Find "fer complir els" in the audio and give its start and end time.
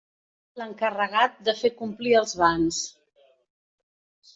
1.61-2.37